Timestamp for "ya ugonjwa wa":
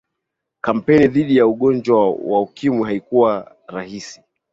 1.37-2.41